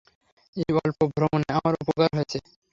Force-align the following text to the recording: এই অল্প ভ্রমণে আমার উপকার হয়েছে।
এই 0.57 0.71
অল্প 0.79 0.99
ভ্রমণে 1.11 1.49
আমার 1.57 1.73
উপকার 1.81 2.09
হয়েছে। 2.17 2.37